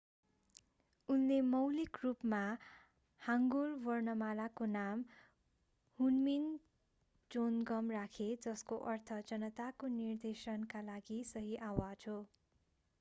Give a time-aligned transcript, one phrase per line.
[1.09, 2.39] उनले मौलिक रूपमा
[3.21, 5.03] हाङ्गुल वर्णमालाको नाम
[5.99, 6.49] हुनमिन
[7.31, 12.17] जोनगम राखे जसको अर्थ जनताको निर्देशनका लागि सही आवाज हो